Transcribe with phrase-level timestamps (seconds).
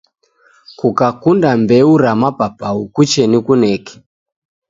[0.79, 3.93] Kukakunda mbeu ra mapapau kuche nikuneke